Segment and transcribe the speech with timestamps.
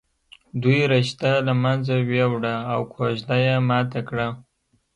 [0.63, 4.27] دوی رشته له منځه ويوړه او کوژده یې ماته کړه